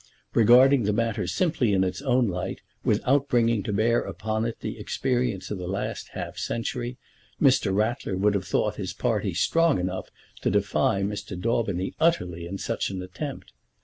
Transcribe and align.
Regarding 0.33 0.81
the 0.85 0.93
matter 0.93 1.27
simply 1.27 1.73
in 1.73 1.83
its 1.83 2.01
own 2.01 2.27
light, 2.27 2.61
without 2.83 3.29
bringing 3.29 3.61
to 3.61 3.71
bear 3.71 3.99
upon 4.01 4.45
it 4.45 4.61
the 4.61 4.79
experience 4.79 5.51
of 5.51 5.59
the 5.59 5.67
last 5.67 6.07
half 6.13 6.39
century, 6.39 6.97
Mr. 7.39 7.71
Ratler 7.71 8.17
would 8.17 8.33
have 8.33 8.47
thought 8.47 8.77
his 8.77 8.93
party 8.93 9.35
strong 9.35 9.77
enough 9.77 10.09
to 10.41 10.49
defy 10.49 11.03
Mr. 11.03 11.39
Daubeny 11.39 11.93
utterly 11.99 12.47
in 12.47 12.57
such 12.57 12.89
an 12.89 12.99
attempt. 13.03 13.53